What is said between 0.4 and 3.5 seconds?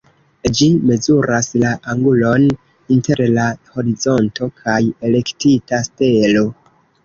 Ĝi mezuras la angulon inter la